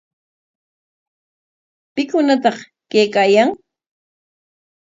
[1.93, 2.57] ¿Pikunataq
[2.91, 3.49] kaykaayan?